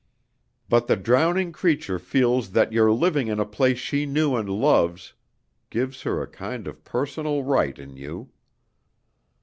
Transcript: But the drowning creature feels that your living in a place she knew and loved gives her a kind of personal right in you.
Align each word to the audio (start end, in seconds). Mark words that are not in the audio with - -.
But 0.67 0.87
the 0.87 0.95
drowning 0.95 1.51
creature 1.51 1.99
feels 1.99 2.53
that 2.53 2.73
your 2.73 2.91
living 2.91 3.27
in 3.27 3.39
a 3.39 3.45
place 3.45 3.77
she 3.77 4.07
knew 4.07 4.35
and 4.35 4.49
loved 4.49 5.13
gives 5.69 6.01
her 6.01 6.23
a 6.23 6.27
kind 6.27 6.65
of 6.65 6.83
personal 6.83 7.43
right 7.43 7.77
in 7.77 7.97
you. 7.97 8.31